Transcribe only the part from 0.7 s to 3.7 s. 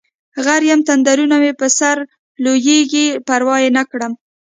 تندرونه مې په سرلویږي پروا یې